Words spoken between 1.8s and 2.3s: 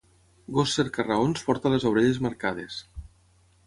orelles